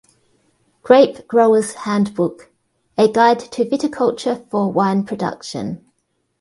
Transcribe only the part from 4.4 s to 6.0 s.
for Wine Production".